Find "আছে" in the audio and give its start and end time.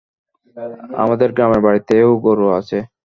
2.59-2.77